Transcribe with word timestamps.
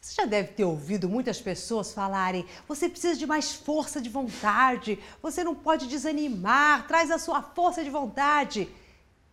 Você 0.00 0.14
já 0.14 0.24
deve 0.24 0.52
ter 0.52 0.64
ouvido 0.64 1.08
muitas 1.08 1.40
pessoas 1.40 1.92
falarem: 1.92 2.46
você 2.66 2.88
precisa 2.88 3.16
de 3.16 3.26
mais 3.26 3.52
força 3.52 4.00
de 4.00 4.08
vontade, 4.08 4.98
você 5.20 5.44
não 5.44 5.54
pode 5.54 5.86
desanimar, 5.86 6.86
traz 6.86 7.10
a 7.10 7.18
sua 7.18 7.42
força 7.42 7.84
de 7.84 7.90
vontade. 7.90 8.68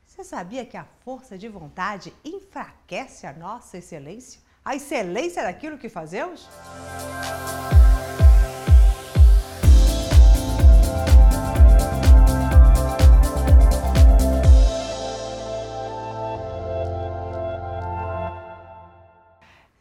Você 0.06 0.24
sabia 0.24 0.66
que 0.66 0.76
a 0.76 0.86
força 1.06 1.38
de 1.38 1.48
vontade 1.48 2.14
enfraquece 2.24 3.26
a 3.26 3.32
nossa 3.32 3.78
excelência? 3.78 4.42
A 4.66 4.76
excelência 4.76 5.44
daquilo 5.44 5.78
que 5.78 5.88
fazemos? 5.88 6.50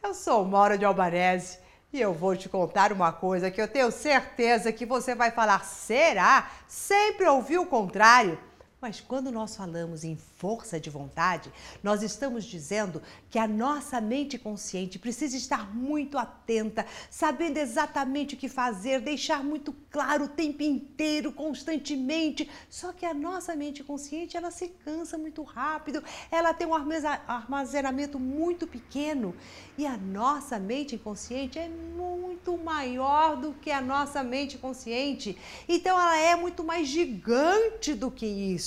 Eu 0.07 0.13
sou 0.13 0.45
Maura 0.45 0.77
de 0.77 0.85
Albanese 0.85 1.59
e 1.91 1.99
eu 1.99 2.13
vou 2.13 2.33
te 2.33 2.47
contar 2.47 2.93
uma 2.93 3.11
coisa 3.11 3.51
que 3.51 3.61
eu 3.61 3.67
tenho 3.67 3.91
certeza 3.91 4.71
que 4.71 4.85
você 4.85 5.13
vai 5.13 5.31
falar: 5.31 5.65
será? 5.65 6.49
Sempre 6.65 7.27
ouviu 7.27 7.63
o 7.63 7.65
contrário. 7.65 8.39
Mas 8.79 9.01
quando 9.01 9.31
nós 9.31 9.55
falamos 9.55 10.03
em 10.03 10.15
força 10.15 10.79
de 10.79 10.87
vontade, 10.87 11.51
nós 11.81 12.03
estamos 12.03 12.45
dizendo 12.45 13.01
que 13.27 13.39
a 13.39 13.47
nossa 13.47 13.99
mente 13.99 14.37
consciente 14.37 14.99
precisa 14.99 15.35
estar 15.35 15.75
muito 15.75 16.15
atenta, 16.15 16.85
sabendo 17.09 17.57
exatamente 17.57 18.35
o 18.35 18.37
que 18.37 18.47
fazer, 18.47 19.01
deixar 19.01 19.43
muito 19.43 19.75
claro 19.89 20.25
o 20.25 20.29
tempo 20.29 20.61
inteiro, 20.61 21.31
constantemente. 21.31 22.47
Só 22.69 22.93
que 22.93 23.03
a 23.03 23.15
nossa 23.15 23.55
mente 23.55 23.83
consciente, 23.83 24.37
ela 24.37 24.51
se 24.51 24.67
cansa 24.67 25.17
muito 25.17 25.41
rápido, 25.41 26.03
ela 26.29 26.53
tem 26.53 26.67
um 26.67 26.75
armazenamento 26.75 28.19
muito 28.19 28.67
pequeno 28.67 29.35
e 29.75 29.87
a 29.87 29.97
nossa 29.97 30.59
mente 30.59 30.93
inconsciente 30.93 31.57
é 31.57 31.67
muito 31.67 32.55
maior 32.57 33.37
do 33.37 33.53
que 33.53 33.71
a 33.71 33.81
nossa 33.81 34.23
mente 34.23 34.55
consciente. 34.59 35.35
Então 35.67 35.99
ela 35.99 36.17
é 36.19 36.35
muito 36.35 36.63
mais 36.63 36.87
gigante 36.87 37.95
do 37.95 38.11
que 38.11 38.27
isso. 38.27 38.66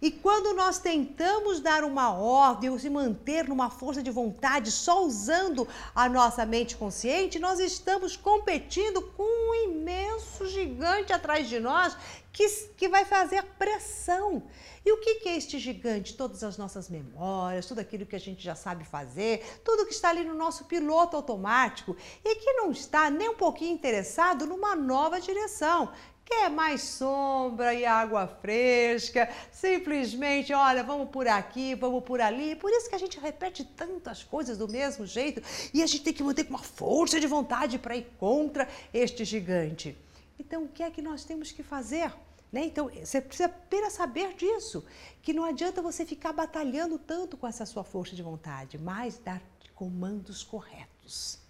E 0.00 0.10
quando 0.10 0.54
nós 0.54 0.78
tentamos 0.78 1.60
dar 1.60 1.82
uma 1.82 2.12
ordem 2.12 2.68
ou 2.68 2.78
se 2.78 2.90
manter 2.90 3.48
numa 3.48 3.70
força 3.70 4.02
de 4.02 4.10
vontade 4.10 4.70
só 4.70 5.04
usando 5.04 5.66
a 5.94 6.08
nossa 6.08 6.44
mente 6.44 6.76
consciente, 6.76 7.38
nós 7.38 7.58
estamos 7.58 8.16
competindo 8.16 9.00
com 9.00 9.22
um 9.22 9.70
imenso 9.70 10.46
gigante 10.46 11.12
atrás 11.12 11.48
de 11.48 11.58
nós 11.58 11.96
que, 12.32 12.46
que 12.76 12.88
vai 12.88 13.04
fazer 13.04 13.42
pressão. 13.58 14.42
E 14.84 14.92
o 14.92 15.00
que, 15.00 15.16
que 15.16 15.28
é 15.28 15.36
este 15.36 15.58
gigante? 15.58 16.14
Todas 16.14 16.44
as 16.44 16.58
nossas 16.58 16.88
memórias, 16.90 17.66
tudo 17.66 17.80
aquilo 17.80 18.06
que 18.06 18.14
a 18.14 18.20
gente 18.20 18.44
já 18.44 18.54
sabe 18.54 18.84
fazer, 18.84 19.60
tudo 19.64 19.86
que 19.86 19.94
está 19.94 20.10
ali 20.10 20.22
no 20.22 20.34
nosso 20.34 20.66
piloto 20.66 21.16
automático 21.16 21.96
e 22.24 22.36
que 22.36 22.52
não 22.52 22.70
está 22.70 23.10
nem 23.10 23.30
um 23.30 23.34
pouquinho 23.36 23.72
interessado 23.72 24.46
numa 24.46 24.76
nova 24.76 25.18
direção, 25.18 25.90
Quer 26.26 26.50
mais 26.50 26.82
sombra 26.82 27.72
e 27.72 27.84
água 27.84 28.26
fresca? 28.26 29.32
Simplesmente, 29.52 30.52
olha, 30.52 30.82
vamos 30.82 31.08
por 31.08 31.28
aqui, 31.28 31.76
vamos 31.76 32.02
por 32.02 32.20
ali. 32.20 32.56
Por 32.56 32.68
isso 32.72 32.88
que 32.88 32.96
a 32.96 32.98
gente 32.98 33.20
repete 33.20 33.64
tantas 33.64 34.24
coisas 34.24 34.58
do 34.58 34.68
mesmo 34.68 35.06
jeito 35.06 35.40
e 35.72 35.84
a 35.84 35.86
gente 35.86 36.02
tem 36.02 36.12
que 36.12 36.24
manter 36.24 36.42
com 36.42 36.50
uma 36.50 36.62
força 36.62 37.20
de 37.20 37.28
vontade 37.28 37.78
para 37.78 37.96
ir 37.96 38.12
contra 38.18 38.68
este 38.92 39.24
gigante. 39.24 39.96
Então, 40.36 40.64
o 40.64 40.68
que 40.68 40.82
é 40.82 40.90
que 40.90 41.00
nós 41.00 41.24
temos 41.24 41.52
que 41.52 41.62
fazer? 41.62 42.12
Né? 42.50 42.64
Então, 42.64 42.88
você 42.88 43.20
precisa 43.20 43.46
apenas 43.46 43.92
saber 43.92 44.34
disso, 44.34 44.84
que 45.22 45.32
não 45.32 45.44
adianta 45.44 45.80
você 45.80 46.04
ficar 46.04 46.32
batalhando 46.32 46.98
tanto 46.98 47.36
com 47.36 47.46
essa 47.46 47.64
sua 47.64 47.84
força 47.84 48.16
de 48.16 48.22
vontade, 48.22 48.78
mas 48.78 49.16
dar 49.16 49.40
comandos 49.76 50.42
corretos. 50.42 51.45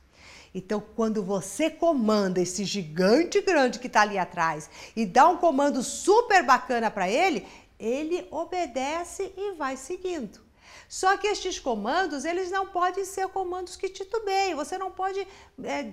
Então, 0.59 0.83
quando 0.97 1.23
você 1.23 1.69
comanda 1.69 2.41
esse 2.41 2.65
gigante 2.65 3.43
grande 3.43 3.79
que 3.79 3.89
está 3.89 4.01
ali 4.01 4.17
atrás 4.17 4.71
e 4.97 5.05
dá 5.05 5.29
um 5.29 5.37
comando 5.37 5.83
super 5.83 6.43
bacana 6.43 6.91
para 6.91 7.11
ele, 7.11 7.47
ele 7.79 8.27
obedece 8.31 9.35
e 9.37 9.53
vai 9.53 9.77
seguindo. 9.77 10.41
Só 10.89 11.15
que 11.19 11.27
estes 11.27 11.59
comandos, 11.59 12.25
eles 12.25 12.51
não 12.51 12.69
podem 12.69 13.05
ser 13.05 13.29
comandos 13.29 13.77
que 13.77 13.91
titubeiem. 13.91 14.55
Você 14.55 14.79
não 14.79 14.91
pode 14.91 15.29
é, 15.63 15.93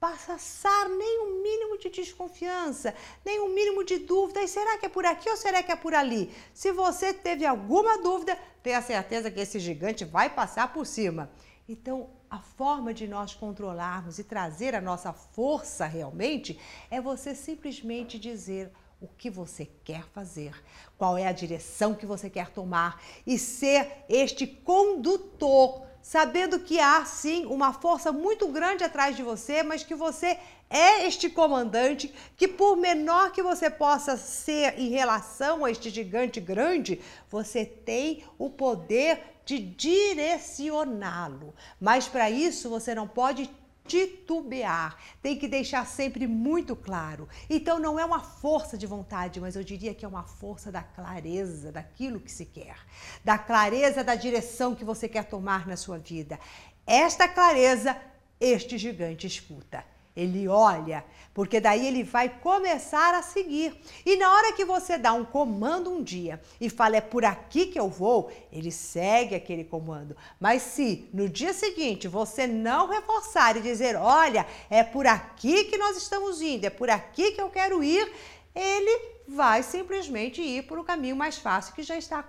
passar 0.00 0.88
nem 0.88 1.20
um 1.20 1.40
mínimo 1.40 1.78
de 1.78 1.88
desconfiança, 1.88 2.92
nem 3.24 3.38
um 3.38 3.54
mínimo 3.54 3.84
de 3.84 3.98
dúvida. 3.98 4.42
E 4.42 4.48
será 4.48 4.76
que 4.76 4.86
é 4.86 4.88
por 4.88 5.06
aqui 5.06 5.30
ou 5.30 5.36
será 5.36 5.62
que 5.62 5.70
é 5.70 5.76
por 5.76 5.94
ali? 5.94 6.34
Se 6.52 6.72
você 6.72 7.14
teve 7.14 7.46
alguma 7.46 7.96
dúvida, 7.98 8.36
tenha 8.60 8.82
certeza 8.82 9.30
que 9.30 9.38
esse 9.38 9.60
gigante 9.60 10.04
vai 10.04 10.28
passar 10.30 10.72
por 10.72 10.84
cima. 10.84 11.30
Então, 11.68 12.10
a 12.34 12.38
forma 12.40 12.92
de 12.92 13.06
nós 13.06 13.32
controlarmos 13.32 14.18
e 14.18 14.24
trazer 14.24 14.74
a 14.74 14.80
nossa 14.80 15.12
força 15.12 15.86
realmente 15.86 16.58
é 16.90 17.00
você 17.00 17.32
simplesmente 17.32 18.18
dizer 18.18 18.72
o 19.00 19.06
que 19.06 19.30
você 19.30 19.70
quer 19.84 20.02
fazer, 20.08 20.52
qual 20.98 21.16
é 21.16 21.28
a 21.28 21.32
direção 21.32 21.94
que 21.94 22.04
você 22.04 22.28
quer 22.28 22.50
tomar 22.50 23.00
e 23.24 23.38
ser 23.38 24.04
este 24.08 24.48
condutor, 24.48 25.86
sabendo 26.04 26.58
que 26.58 26.78
há 26.78 27.02
sim 27.06 27.46
uma 27.46 27.72
força 27.72 28.12
muito 28.12 28.46
grande 28.48 28.84
atrás 28.84 29.16
de 29.16 29.22
você, 29.22 29.62
mas 29.62 29.82
que 29.82 29.94
você 29.94 30.38
é 30.68 31.06
este 31.06 31.30
comandante 31.30 32.14
que, 32.36 32.46
por 32.46 32.76
menor 32.76 33.32
que 33.32 33.42
você 33.42 33.70
possa 33.70 34.14
ser 34.18 34.78
em 34.78 34.90
relação 34.90 35.64
a 35.64 35.70
este 35.70 35.88
gigante 35.88 36.40
grande, 36.40 37.00
você 37.30 37.64
tem 37.64 38.22
o 38.36 38.50
poder 38.50 39.18
de 39.46 39.58
direcioná-lo. 39.58 41.54
Mas 41.80 42.06
para 42.06 42.30
isso 42.30 42.68
você 42.68 42.94
não 42.94 43.08
pode 43.08 43.50
titubear, 43.86 44.96
tem 45.22 45.38
que 45.38 45.46
deixar 45.46 45.86
sempre 45.86 46.26
muito 46.26 46.74
claro. 46.74 47.28
Então 47.48 47.78
não 47.78 47.98
é 47.98 48.04
uma 48.04 48.20
força 48.20 48.76
de 48.78 48.86
vontade, 48.86 49.40
mas 49.40 49.56
eu 49.56 49.64
diria 49.64 49.94
que 49.94 50.04
é 50.04 50.08
uma 50.08 50.24
força 50.24 50.72
da 50.72 50.82
clareza 50.82 51.70
daquilo 51.70 52.20
que 52.20 52.32
se 52.32 52.46
quer, 52.46 52.76
da 53.24 53.38
clareza 53.38 54.02
da 54.02 54.14
direção 54.14 54.74
que 54.74 54.84
você 54.84 55.08
quer 55.08 55.24
tomar 55.24 55.66
na 55.66 55.76
sua 55.76 55.98
vida. 55.98 56.38
Esta 56.86 57.28
clareza 57.28 57.96
este 58.40 58.76
gigante 58.76 59.26
escuta. 59.26 59.84
Ele 60.16 60.46
olha, 60.46 61.04
porque 61.32 61.58
daí 61.58 61.88
ele 61.88 62.04
vai 62.04 62.28
começar 62.28 63.14
a 63.14 63.22
seguir. 63.22 63.74
E 64.06 64.16
na 64.16 64.32
hora 64.32 64.52
que 64.52 64.64
você 64.64 64.96
dá 64.96 65.12
um 65.12 65.24
comando 65.24 65.90
um 65.90 66.02
dia 66.02 66.40
e 66.60 66.70
fala 66.70 66.96
é 66.96 67.00
por 67.00 67.24
aqui 67.24 67.66
que 67.66 67.80
eu 67.80 67.88
vou, 67.88 68.30
ele 68.52 68.70
segue 68.70 69.34
aquele 69.34 69.64
comando. 69.64 70.16
Mas 70.38 70.62
se 70.62 71.08
no 71.12 71.28
dia 71.28 71.52
seguinte 71.52 72.06
você 72.06 72.46
não 72.46 72.88
reforçar 72.88 73.56
e 73.56 73.60
dizer, 73.60 73.96
olha, 73.96 74.46
é 74.70 74.84
por 74.84 75.04
aqui 75.04 75.64
que 75.64 75.76
nós 75.76 75.96
estamos 75.96 76.40
indo, 76.40 76.64
é 76.64 76.70
por 76.70 76.88
aqui 76.88 77.32
que 77.32 77.40
eu 77.40 77.50
quero 77.50 77.82
ir, 77.82 78.12
ele 78.54 79.14
vai 79.26 79.62
simplesmente 79.62 80.40
ir 80.40 80.66
por 80.66 80.78
o 80.78 80.84
caminho 80.84 81.16
mais 81.16 81.38
fácil 81.38 81.74
que 81.74 81.82
já 81.82 81.96
está, 81.96 82.24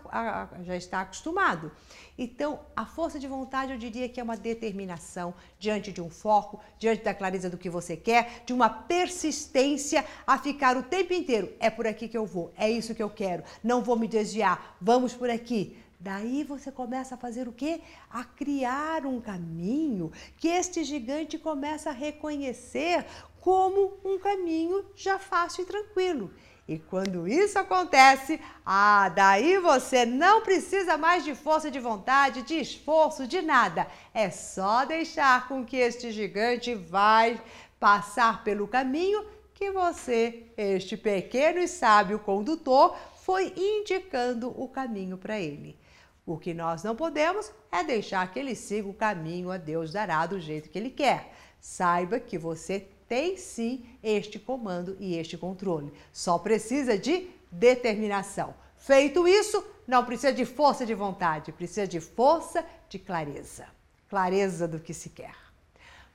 já 0.63 0.75
está 0.75 1.01
acostumado. 1.01 1.71
Então, 2.17 2.61
a 2.75 2.85
força 2.85 3.19
de 3.19 3.27
vontade 3.27 3.73
eu 3.73 3.77
diria 3.77 4.07
que 4.07 4.19
é 4.19 4.23
uma 4.23 4.37
determinação 4.37 5.33
diante 5.59 5.91
de 5.91 6.01
um 6.01 6.09
foco, 6.09 6.61
diante 6.79 7.03
da 7.03 7.13
clareza 7.13 7.49
do 7.49 7.57
que 7.57 7.69
você 7.69 7.97
quer, 7.97 8.43
de 8.45 8.53
uma 8.53 8.69
persistência 8.69 10.05
a 10.25 10.37
ficar 10.37 10.77
o 10.77 10.83
tempo 10.83 11.13
inteiro. 11.13 11.51
É 11.59 11.69
por 11.69 11.85
aqui 11.85 12.07
que 12.07 12.17
eu 12.17 12.25
vou, 12.25 12.53
é 12.57 12.69
isso 12.69 12.95
que 12.95 13.03
eu 13.03 13.09
quero, 13.09 13.43
não 13.61 13.83
vou 13.83 13.97
me 13.97 14.07
desviar, 14.07 14.77
vamos 14.79 15.13
por 15.13 15.29
aqui. 15.29 15.77
Daí 15.99 16.43
você 16.43 16.71
começa 16.71 17.15
a 17.15 17.17
fazer 17.17 17.47
o 17.47 17.51
quê? 17.51 17.81
A 18.11 18.23
criar 18.23 19.05
um 19.05 19.19
caminho 19.19 20.11
que 20.37 20.47
este 20.47 20.83
gigante 20.83 21.37
começa 21.37 21.89
a 21.89 21.93
reconhecer 21.93 23.05
como 23.45 23.99
um 24.03 24.17
caminho 24.17 24.83
já 24.95 25.19
fácil 25.19 25.61
e 25.61 25.65
tranquilo. 25.67 26.33
E 26.67 26.79
quando 26.79 27.27
isso 27.27 27.59
acontece, 27.59 28.41
ah, 28.65 29.07
daí 29.09 29.59
você 29.59 30.03
não 30.03 30.41
precisa 30.41 30.97
mais 30.97 31.23
de 31.23 31.35
força 31.35 31.69
de 31.69 31.79
vontade, 31.79 32.41
de 32.41 32.55
esforço, 32.55 33.27
de 33.27 33.43
nada. 33.43 33.85
É 34.15 34.31
só 34.31 34.83
deixar 34.83 35.47
com 35.47 35.63
que 35.63 35.77
este 35.77 36.11
gigante 36.11 36.73
vai 36.73 37.39
passar 37.79 38.43
pelo 38.43 38.67
caminho 38.67 39.23
que 39.53 39.69
você, 39.69 40.47
este 40.57 40.97
pequeno 40.97 41.59
e 41.59 41.67
sábio 41.67 42.17
condutor, 42.17 42.97
foi 43.21 43.53
indicando 43.55 44.59
o 44.59 44.67
caminho 44.67 45.19
para 45.19 45.39
ele. 45.39 45.77
O 46.25 46.35
que 46.35 46.51
nós 46.51 46.83
não 46.83 46.95
podemos 46.95 47.51
é 47.71 47.83
deixar 47.83 48.33
que 48.33 48.39
ele 48.39 48.55
siga 48.55 48.89
o 48.89 48.93
caminho 48.93 49.51
a 49.51 49.57
Deus 49.57 49.91
dará 49.93 50.25
do 50.25 50.39
jeito 50.39 50.67
que 50.67 50.79
ele 50.79 50.89
quer. 50.89 51.31
Saiba 51.61 52.19
que 52.19 52.39
você 52.39 52.87
tem 53.07 53.37
sim 53.37 53.85
este 54.03 54.39
comando 54.39 54.97
e 54.99 55.15
este 55.15 55.37
controle. 55.37 55.91
Só 56.11 56.37
precisa 56.37 56.97
de 56.97 57.27
determinação. 57.51 58.53
Feito 58.77 59.27
isso, 59.27 59.63
não 59.87 60.03
precisa 60.05 60.33
de 60.33 60.45
força 60.45 60.85
de 60.85 60.93
vontade, 60.93 61.51
precisa 61.51 61.87
de 61.87 61.99
força 61.99 62.65
de 62.89 62.99
clareza. 62.99 63.65
Clareza 64.09 64.67
do 64.67 64.79
que 64.79 64.93
se 64.93 65.09
quer. 65.09 65.35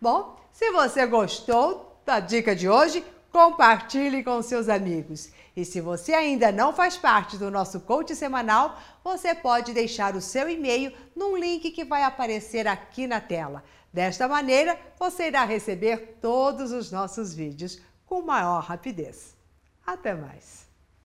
Bom, 0.01 0.39
se 0.53 0.71
você 0.71 1.07
gostou 1.07 2.01
da 2.05 2.21
dica 2.21 2.55
de 2.55 2.69
hoje, 2.69 3.05
compartilhe 3.31 4.23
com 4.23 4.43
seus 4.43 4.69
amigos. 4.69 5.31
E 5.57 5.65
se 5.65 5.81
você 5.81 6.13
ainda 6.13 6.51
não 6.53 6.73
faz 6.73 6.97
parte 6.97 7.37
do 7.37 7.51
nosso 7.51 7.81
coach 7.81 8.15
semanal, 8.15 8.79
você 9.03 9.35
pode 9.35 9.73
deixar 9.73 10.15
o 10.15 10.21
seu 10.21 10.49
e-mail 10.49 10.93
num 11.15 11.37
link 11.37 11.71
que 11.71 11.85
vai 11.85 12.03
aparecer 12.03 12.67
aqui 12.67 13.07
na 13.07 13.21
tela 13.21 13.63
Desta 13.93 14.29
maneira, 14.29 14.79
você 14.99 15.27
irá 15.27 15.45
receber 15.45 16.19
todos 16.21 16.71
os 16.71 16.93
nossos 16.93 17.35
vídeos 17.35 17.81
com 18.07 18.23
maior 18.23 18.63
rapidez. 18.63 19.37
Até 19.85 20.15
mais! 20.15 20.70